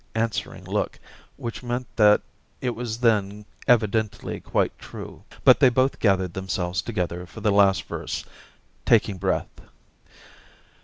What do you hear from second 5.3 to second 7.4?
But they both gathered themselves together